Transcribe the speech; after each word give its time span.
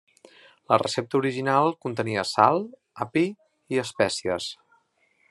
La 0.71 0.77
recepta 0.81 1.17
original 1.19 1.69
contenia 1.85 2.23
sal, 2.29 2.57
api 3.07 3.25
i 3.77 3.83
espècies. 3.83 4.49